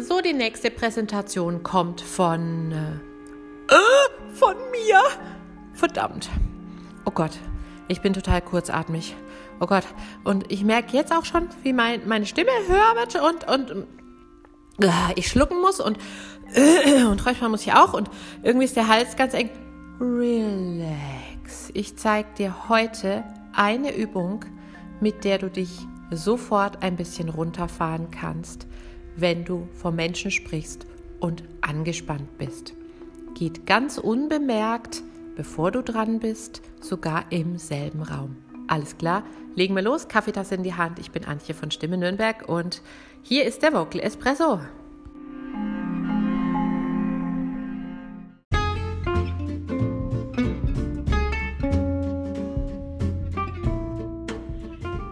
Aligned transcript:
So, 0.00 0.22
die 0.22 0.32
nächste 0.32 0.70
Präsentation 0.70 1.62
kommt 1.62 2.00
von. 2.00 2.72
Äh, 2.72 3.74
äh, 3.74 4.34
von 4.34 4.56
mir! 4.70 5.00
Verdammt. 5.74 6.30
Oh 7.04 7.10
Gott, 7.10 7.32
ich 7.88 8.00
bin 8.00 8.14
total 8.14 8.40
kurzatmig. 8.40 9.14
Oh 9.60 9.66
Gott. 9.66 9.84
Und 10.24 10.50
ich 10.50 10.64
merke 10.64 10.96
jetzt 10.96 11.12
auch 11.12 11.26
schon, 11.26 11.48
wie 11.62 11.74
mein, 11.74 12.08
meine 12.08 12.24
Stimme 12.24 12.50
höher 12.66 12.96
wird 12.96 13.16
und, 13.16 13.48
und 13.48 13.86
äh, 14.82 15.12
ich 15.16 15.28
schlucken 15.28 15.60
muss 15.60 15.78
und, 15.78 15.98
äh, 16.54 17.04
und 17.04 17.24
räuspern 17.26 17.50
muss 17.50 17.62
ich 17.62 17.74
auch. 17.74 17.92
Und 17.92 18.08
irgendwie 18.42 18.64
ist 18.64 18.76
der 18.76 18.88
Hals 18.88 19.16
ganz 19.16 19.34
eng. 19.34 19.50
Relax. 20.00 21.70
Ich 21.74 21.98
zeige 21.98 22.28
dir 22.38 22.68
heute 22.70 23.24
eine 23.52 23.94
Übung, 23.94 24.46
mit 25.00 25.24
der 25.24 25.36
du 25.36 25.50
dich 25.50 25.86
sofort 26.10 26.82
ein 26.82 26.96
bisschen 26.96 27.28
runterfahren 27.28 28.10
kannst, 28.10 28.66
wenn 29.16 29.44
du 29.44 29.68
vor 29.72 29.92
Menschen 29.92 30.30
sprichst 30.30 30.86
und 31.20 31.42
angespannt 31.60 32.38
bist. 32.38 32.74
Geht 33.34 33.66
ganz 33.66 33.98
unbemerkt, 33.98 35.02
bevor 35.36 35.70
du 35.70 35.82
dran 35.82 36.18
bist, 36.18 36.62
sogar 36.80 37.24
im 37.30 37.58
selben 37.58 38.02
Raum. 38.02 38.36
Alles 38.68 38.96
klar, 38.96 39.24
legen 39.54 39.74
wir 39.74 39.82
los, 39.82 40.08
Kaffeetasse 40.08 40.54
in 40.54 40.62
die 40.62 40.74
Hand. 40.74 40.98
Ich 40.98 41.10
bin 41.10 41.24
Antje 41.24 41.54
von 41.54 41.70
Stimme 41.70 41.96
Nürnberg 41.96 42.48
und 42.48 42.82
hier 43.22 43.44
ist 43.44 43.62
der 43.62 43.72
Vocal 43.72 44.00
Espresso. 44.00 44.60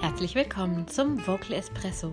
Herzlich 0.00 0.34
willkommen 0.34 0.88
zum 0.88 1.24
Vocal 1.26 1.52
Espresso, 1.52 2.12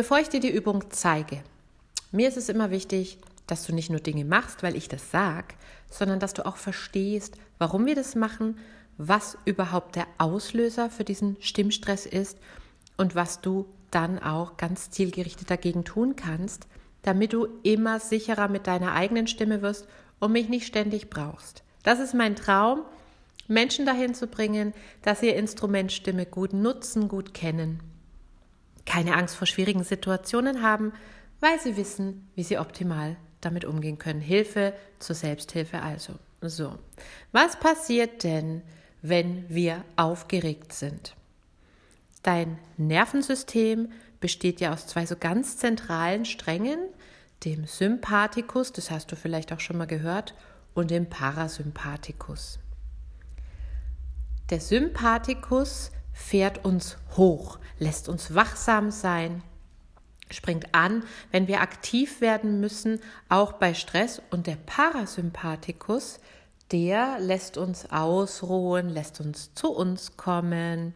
Bevor 0.00 0.18
ich 0.18 0.30
dir 0.30 0.40
die 0.40 0.48
Übung 0.50 0.84
zeige, 0.88 1.42
mir 2.10 2.26
ist 2.26 2.38
es 2.38 2.48
immer 2.48 2.70
wichtig, 2.70 3.18
dass 3.46 3.66
du 3.66 3.74
nicht 3.74 3.90
nur 3.90 4.00
Dinge 4.00 4.24
machst, 4.24 4.62
weil 4.62 4.74
ich 4.74 4.88
das 4.88 5.10
sag, 5.10 5.56
sondern 5.90 6.18
dass 6.18 6.32
du 6.32 6.46
auch 6.46 6.56
verstehst, 6.56 7.36
warum 7.58 7.84
wir 7.84 7.94
das 7.94 8.14
machen, 8.14 8.56
was 8.96 9.36
überhaupt 9.44 9.96
der 9.96 10.06
Auslöser 10.16 10.88
für 10.88 11.04
diesen 11.04 11.36
Stimmstress 11.40 12.06
ist 12.06 12.38
und 12.96 13.14
was 13.14 13.42
du 13.42 13.66
dann 13.90 14.18
auch 14.18 14.56
ganz 14.56 14.90
zielgerichtet 14.90 15.50
dagegen 15.50 15.84
tun 15.84 16.16
kannst, 16.16 16.66
damit 17.02 17.34
du 17.34 17.48
immer 17.62 18.00
sicherer 18.00 18.48
mit 18.48 18.66
deiner 18.66 18.94
eigenen 18.94 19.26
Stimme 19.26 19.60
wirst 19.60 19.86
und 20.18 20.32
mich 20.32 20.48
nicht 20.48 20.66
ständig 20.66 21.10
brauchst. 21.10 21.62
Das 21.82 22.00
ist 22.00 22.14
mein 22.14 22.36
Traum, 22.36 22.84
Menschen 23.48 23.84
dahin 23.84 24.14
zu 24.14 24.28
bringen, 24.28 24.72
dass 25.02 25.20
sie 25.20 25.26
ihr 25.26 25.36
Instrument 25.36 25.92
Stimme 25.92 26.24
gut 26.24 26.54
nutzen, 26.54 27.06
gut 27.06 27.34
kennen, 27.34 27.82
keine 28.90 29.16
Angst 29.16 29.36
vor 29.36 29.46
schwierigen 29.46 29.84
Situationen 29.84 30.62
haben, 30.62 30.92
weil 31.38 31.60
sie 31.60 31.76
wissen, 31.76 32.28
wie 32.34 32.42
sie 32.42 32.58
optimal 32.58 33.16
damit 33.40 33.64
umgehen 33.64 33.98
können. 33.98 34.20
Hilfe 34.20 34.74
zur 34.98 35.14
Selbsthilfe 35.14 35.80
also. 35.80 36.14
So, 36.40 36.76
was 37.30 37.60
passiert 37.60 38.24
denn, 38.24 38.62
wenn 39.00 39.48
wir 39.48 39.84
aufgeregt 39.94 40.72
sind? 40.72 41.14
Dein 42.24 42.58
Nervensystem 42.78 43.92
besteht 44.18 44.60
ja 44.60 44.72
aus 44.72 44.88
zwei 44.88 45.06
so 45.06 45.14
ganz 45.14 45.56
zentralen 45.56 46.24
Strängen, 46.24 46.80
dem 47.44 47.66
Sympathikus, 47.66 48.72
das 48.72 48.90
hast 48.90 49.12
du 49.12 49.16
vielleicht 49.16 49.52
auch 49.52 49.60
schon 49.60 49.78
mal 49.78 49.86
gehört, 49.86 50.34
und 50.74 50.90
dem 50.90 51.08
Parasympathikus. 51.08 52.58
Der 54.50 54.58
Sympathikus 54.58 55.92
fährt 56.12 56.64
uns 56.64 56.96
hoch, 57.16 57.58
lässt 57.78 58.08
uns 58.08 58.34
wachsam 58.34 58.90
sein, 58.90 59.42
springt 60.30 60.74
an, 60.74 61.02
wenn 61.32 61.48
wir 61.48 61.60
aktiv 61.60 62.20
werden 62.20 62.60
müssen, 62.60 63.00
auch 63.28 63.54
bei 63.54 63.74
Stress. 63.74 64.22
Und 64.30 64.46
der 64.46 64.56
Parasympathikus, 64.56 66.20
der 66.72 67.18
lässt 67.18 67.56
uns 67.56 67.90
ausruhen, 67.90 68.88
lässt 68.88 69.20
uns 69.20 69.54
zu 69.54 69.70
uns 69.72 70.16
kommen, 70.16 70.94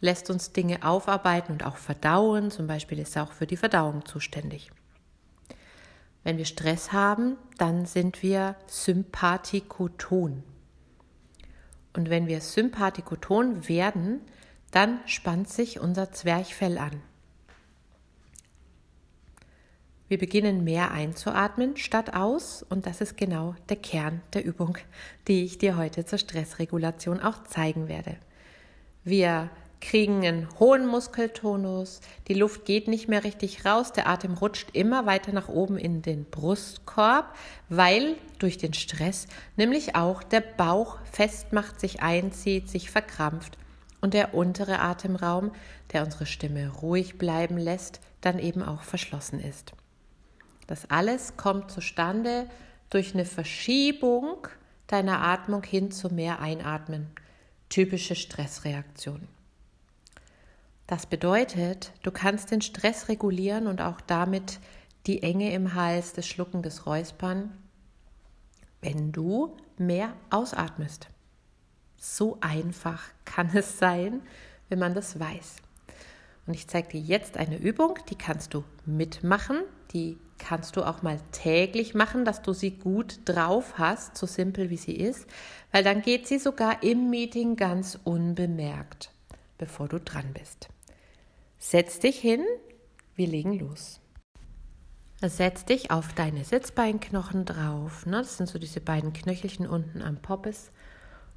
lässt 0.00 0.30
uns 0.30 0.52
Dinge 0.52 0.84
aufarbeiten 0.84 1.52
und 1.52 1.64
auch 1.64 1.76
verdauen. 1.76 2.50
Zum 2.50 2.66
Beispiel 2.66 2.98
ist 2.98 3.16
er 3.16 3.24
auch 3.24 3.32
für 3.32 3.46
die 3.46 3.56
Verdauung 3.56 4.04
zuständig. 4.04 4.70
Wenn 6.24 6.36
wir 6.36 6.44
Stress 6.44 6.92
haben, 6.92 7.36
dann 7.56 7.86
sind 7.86 8.22
wir 8.22 8.56
sympathikoton. 8.66 10.42
Und 11.94 12.10
wenn 12.10 12.26
wir 12.26 12.40
sympathikoton 12.40 13.68
werden, 13.68 14.20
dann 14.70 15.00
spannt 15.06 15.48
sich 15.48 15.80
unser 15.80 16.12
Zwerchfell 16.12 16.78
an. 16.78 17.02
Wir 20.08 20.18
beginnen 20.18 20.64
mehr 20.64 20.90
einzuatmen 20.90 21.76
statt 21.76 22.14
aus 22.14 22.62
und 22.62 22.86
das 22.86 23.02
ist 23.02 23.18
genau 23.18 23.54
der 23.68 23.76
Kern 23.76 24.22
der 24.32 24.44
Übung, 24.44 24.78
die 25.26 25.44
ich 25.44 25.58
dir 25.58 25.76
heute 25.76 26.06
zur 26.06 26.18
Stressregulation 26.18 27.20
auch 27.20 27.44
zeigen 27.44 27.88
werde. 27.88 28.16
Wir 29.04 29.50
kriegen 29.80 30.26
einen 30.26 30.48
hohen 30.58 30.86
Muskeltonus, 30.86 32.00
die 32.26 32.34
Luft 32.34 32.64
geht 32.64 32.88
nicht 32.88 33.08
mehr 33.08 33.22
richtig 33.22 33.66
raus, 33.66 33.92
der 33.92 34.08
Atem 34.08 34.32
rutscht 34.34 34.70
immer 34.72 35.04
weiter 35.04 35.32
nach 35.32 35.48
oben 35.48 35.76
in 35.76 36.00
den 36.00 36.24
Brustkorb, 36.24 37.36
weil 37.68 38.16
durch 38.38 38.56
den 38.56 38.72
Stress 38.72 39.26
nämlich 39.56 39.94
auch 39.94 40.22
der 40.22 40.40
Bauch 40.40 40.98
festmacht, 41.12 41.78
sich 41.78 42.02
einzieht, 42.02 42.68
sich 42.70 42.90
verkrampft 42.90 43.58
und 44.00 44.14
der 44.14 44.34
untere 44.34 44.80
Atemraum, 44.80 45.52
der 45.92 46.04
unsere 46.04 46.26
Stimme 46.26 46.68
ruhig 46.68 47.18
bleiben 47.18 47.58
lässt, 47.58 48.00
dann 48.20 48.38
eben 48.38 48.62
auch 48.62 48.82
verschlossen 48.82 49.40
ist. 49.40 49.72
Das 50.66 50.90
alles 50.90 51.36
kommt 51.36 51.70
zustande 51.70 52.48
durch 52.90 53.14
eine 53.14 53.24
Verschiebung 53.24 54.46
deiner 54.86 55.22
Atmung 55.22 55.62
hin 55.62 55.90
zu 55.90 56.08
mehr 56.12 56.40
Einatmen. 56.40 57.08
Typische 57.68 58.14
Stressreaktion. 58.14 59.28
Das 60.86 61.04
bedeutet, 61.04 61.92
du 62.02 62.10
kannst 62.10 62.50
den 62.50 62.62
Stress 62.62 63.08
regulieren 63.08 63.66
und 63.66 63.82
auch 63.82 64.00
damit 64.00 64.58
die 65.06 65.22
Enge 65.22 65.52
im 65.52 65.74
Hals, 65.74 66.14
das 66.14 66.26
Schlucken, 66.26 66.62
das 66.62 66.86
Räuspern, 66.86 67.52
wenn 68.80 69.12
du 69.12 69.56
mehr 69.76 70.14
ausatmest. 70.30 71.08
So 71.98 72.38
einfach 72.40 73.02
kann 73.24 73.50
es 73.54 73.78
sein, 73.78 74.22
wenn 74.68 74.78
man 74.78 74.94
das 74.94 75.18
weiß. 75.18 75.56
Und 76.46 76.54
ich 76.54 76.66
zeige 76.68 76.88
dir 76.88 77.00
jetzt 77.00 77.36
eine 77.36 77.58
Übung, 77.58 77.98
die 78.08 78.14
kannst 78.14 78.54
du 78.54 78.64
mitmachen, 78.86 79.58
die 79.92 80.16
kannst 80.38 80.76
du 80.76 80.84
auch 80.84 81.02
mal 81.02 81.20
täglich 81.32 81.94
machen, 81.94 82.24
dass 82.24 82.40
du 82.40 82.52
sie 82.52 82.70
gut 82.70 83.20
drauf 83.24 83.74
hast, 83.76 84.16
so 84.16 84.26
simpel 84.26 84.70
wie 84.70 84.76
sie 84.76 84.96
ist, 84.96 85.26
weil 85.72 85.84
dann 85.84 86.00
geht 86.00 86.26
sie 86.26 86.38
sogar 86.38 86.82
im 86.82 87.10
Meeting 87.10 87.56
ganz 87.56 87.98
unbemerkt, 88.04 89.10
bevor 89.58 89.88
du 89.88 89.98
dran 90.00 90.32
bist. 90.32 90.68
Setz 91.58 91.98
dich 91.98 92.18
hin, 92.18 92.44
wir 93.16 93.26
legen 93.26 93.58
los. 93.58 94.00
Setz 95.20 95.64
dich 95.64 95.90
auf 95.90 96.12
deine 96.12 96.44
Sitzbeinknochen 96.44 97.44
drauf, 97.44 98.06
ne? 98.06 98.18
das 98.18 98.36
sind 98.36 98.48
so 98.48 98.60
diese 98.60 98.80
beiden 98.80 99.12
Knöchelchen 99.12 99.66
unten 99.66 100.00
am 100.00 100.22
Poppes. 100.22 100.70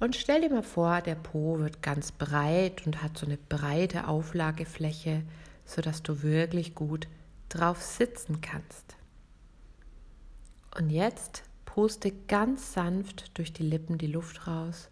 Und 0.00 0.16
stell 0.16 0.42
dir 0.42 0.50
mal 0.50 0.62
vor, 0.62 1.00
der 1.00 1.14
Po 1.14 1.58
wird 1.58 1.82
ganz 1.82 2.12
breit 2.12 2.86
und 2.86 3.02
hat 3.02 3.16
so 3.16 3.26
eine 3.26 3.36
breite 3.36 4.08
Auflagefläche, 4.08 5.22
sodass 5.64 6.02
du 6.02 6.22
wirklich 6.22 6.74
gut 6.74 7.08
drauf 7.48 7.80
sitzen 7.80 8.40
kannst. 8.40 8.96
Und 10.76 10.90
jetzt 10.90 11.44
puste 11.64 12.12
ganz 12.28 12.72
sanft 12.72 13.36
durch 13.38 13.52
die 13.52 13.62
Lippen 13.62 13.98
die 13.98 14.08
Luft 14.08 14.46
raus. 14.46 14.90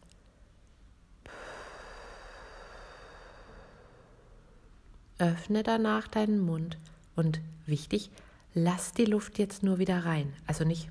Öffne 5.19 5.63
danach 5.63 6.09
deinen 6.09 6.41
Mund 6.41 6.79
und 7.15 7.41
wichtig, 7.67 8.11
lass 8.55 8.93
die 8.93 9.05
Luft 9.05 9.39
jetzt 9.39 9.63
nur 9.63 9.79
wieder 9.79 10.05
rein. 10.05 10.33
Also 10.47 10.65
nicht, 10.65 10.89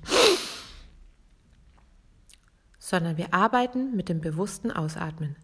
sondern 2.92 3.16
wir 3.16 3.32
arbeiten 3.32 3.96
mit 3.96 4.10
dem 4.10 4.20
bewussten 4.20 4.70
Ausatmen. 4.70 5.34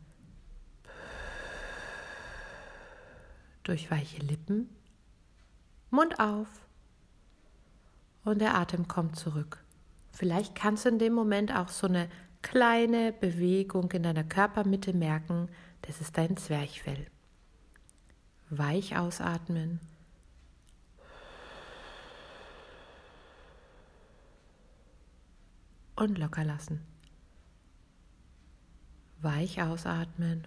Durch 3.63 3.91
weiche 3.91 4.19
Lippen 4.19 4.69
Mund 5.89 6.21
auf. 6.21 6.47
und 8.25 8.43
der 8.43 8.55
Atem 8.55 8.87
kommt 8.87 9.17
zurück. 9.17 9.65
Vielleicht 10.13 10.55
kannst 10.55 10.85
du 10.85 10.91
in 10.91 10.99
dem 10.99 11.15
Moment 11.15 11.51
auch 11.57 11.69
so 11.69 11.87
eine 11.87 12.11
kleine 12.43 13.15
Bewegung 13.15 13.91
in 13.93 14.03
deiner 14.03 14.25
Körpermitte 14.25 14.93
merken, 14.93 15.49
das 15.81 16.03
ist 16.03 16.19
dein 16.19 16.37
Zwerchfell. 16.37 17.07
Weich 18.51 18.99
ausatmen. 18.99 19.81
Und 25.97 26.19
locker 26.19 26.45
lassen. 26.45 26.85
Weich 29.21 29.61
ausatmen. 29.61 30.47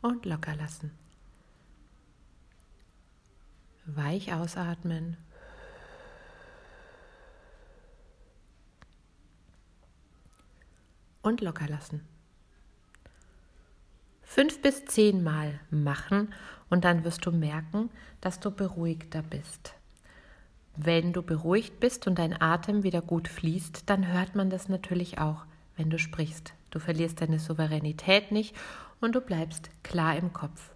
Und 0.00 0.26
locker 0.26 0.56
lassen. 0.56 0.90
Weich 3.86 4.32
ausatmen. 4.32 5.16
Und 11.22 11.40
locker 11.40 11.68
lassen. 11.68 12.06
Fünf 14.22 14.60
bis 14.60 14.84
zehn 14.84 15.22
Mal 15.22 15.60
machen 15.70 16.34
und 16.70 16.84
dann 16.84 17.04
wirst 17.04 17.24
du 17.24 17.30
merken, 17.30 17.88
dass 18.20 18.40
du 18.40 18.50
beruhigter 18.50 19.22
bist. 19.22 19.74
Wenn 20.76 21.12
du 21.12 21.22
beruhigt 21.22 21.78
bist 21.78 22.06
und 22.06 22.18
dein 22.18 22.40
Atem 22.40 22.82
wieder 22.82 23.00
gut 23.00 23.28
fließt, 23.28 23.84
dann 23.86 24.12
hört 24.12 24.34
man 24.34 24.50
das 24.50 24.68
natürlich 24.68 25.18
auch, 25.18 25.44
wenn 25.76 25.88
du 25.88 25.98
sprichst. 25.98 26.52
Du 26.70 26.80
verlierst 26.80 27.20
deine 27.20 27.38
Souveränität 27.38 28.32
nicht 28.32 28.56
und 29.00 29.14
du 29.14 29.20
bleibst 29.20 29.70
klar 29.84 30.16
im 30.16 30.32
Kopf. 30.32 30.72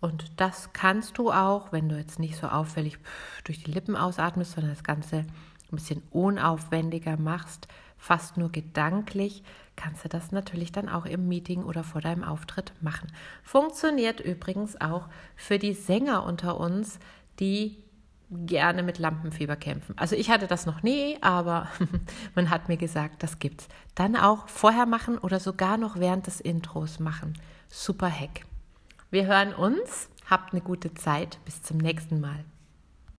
Und 0.00 0.40
das 0.40 0.72
kannst 0.72 1.18
du 1.18 1.32
auch, 1.32 1.72
wenn 1.72 1.88
du 1.88 1.96
jetzt 1.96 2.18
nicht 2.18 2.36
so 2.36 2.46
auffällig 2.46 2.98
durch 3.44 3.62
die 3.62 3.72
Lippen 3.72 3.96
ausatmest, 3.96 4.52
sondern 4.52 4.72
das 4.72 4.84
Ganze 4.84 5.16
ein 5.16 5.76
bisschen 5.76 6.02
unaufwendiger 6.10 7.16
machst, 7.16 7.66
fast 7.98 8.36
nur 8.36 8.50
gedanklich, 8.50 9.42
kannst 9.76 10.04
du 10.04 10.08
das 10.08 10.32
natürlich 10.32 10.72
dann 10.72 10.88
auch 10.88 11.06
im 11.06 11.28
Meeting 11.28 11.64
oder 11.64 11.84
vor 11.84 12.00
deinem 12.00 12.24
Auftritt 12.24 12.72
machen. 12.80 13.12
Funktioniert 13.42 14.20
übrigens 14.20 14.80
auch 14.80 15.08
für 15.36 15.58
die 15.58 15.74
Sänger 15.74 16.24
unter 16.24 16.58
uns, 16.58 16.98
die 17.40 17.82
gerne 18.30 18.82
mit 18.82 18.98
Lampenfieber 18.98 19.56
kämpfen. 19.56 19.96
Also 19.98 20.16
ich 20.16 20.30
hatte 20.30 20.46
das 20.46 20.66
noch 20.66 20.82
nie, 20.82 21.18
aber 21.20 21.68
man 22.34 22.50
hat 22.50 22.68
mir 22.68 22.76
gesagt, 22.76 23.22
das 23.22 23.38
gibt's. 23.38 23.68
Dann 23.94 24.16
auch 24.16 24.48
vorher 24.48 24.86
machen 24.86 25.18
oder 25.18 25.40
sogar 25.40 25.76
noch 25.76 25.98
während 25.98 26.26
des 26.26 26.40
Intros 26.40 27.00
machen. 27.00 27.34
Super 27.68 28.10
Hack. 28.10 28.46
Wir 29.10 29.26
hören 29.26 29.54
uns. 29.54 30.08
Habt 30.28 30.52
eine 30.52 30.62
gute 30.62 30.94
Zeit. 30.94 31.38
Bis 31.44 31.62
zum 31.62 31.78
nächsten 31.78 32.20
Mal. 32.20 32.44